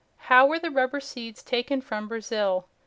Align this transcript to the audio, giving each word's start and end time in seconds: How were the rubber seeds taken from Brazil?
How 0.17 0.47
were 0.47 0.57
the 0.57 0.71
rubber 0.71 0.99
seeds 0.99 1.43
taken 1.43 1.79
from 1.79 2.07
Brazil? 2.07 2.65